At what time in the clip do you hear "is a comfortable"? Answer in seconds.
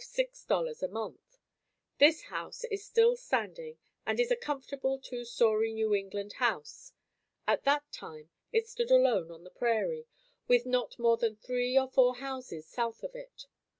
4.19-4.97